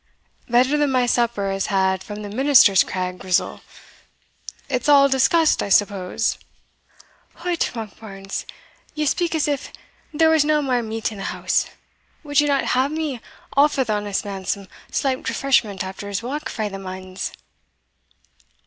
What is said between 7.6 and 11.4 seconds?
Monkbarns, ye speak as if there was nae mair meat in the